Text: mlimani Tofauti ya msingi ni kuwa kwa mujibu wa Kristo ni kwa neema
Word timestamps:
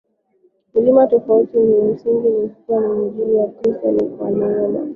mlimani 0.73 1.09
Tofauti 1.11 1.57
ya 1.57 1.85
msingi 1.85 2.29
ni 2.29 2.49
kuwa 2.49 2.79
kwa 2.81 2.95
mujibu 2.95 3.39
wa 3.39 3.47
Kristo 3.47 3.91
ni 3.91 4.09
kwa 4.09 4.31
neema 4.31 4.87